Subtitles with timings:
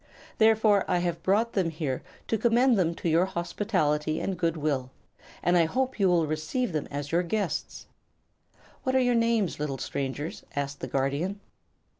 [0.39, 4.89] Therefore I have brought them here to commend them to your hospitality and good will,
[5.43, 7.85] and I hope you will receive them as your guests."
[8.81, 11.39] "What are your names, little strangers?" asked the Guardian.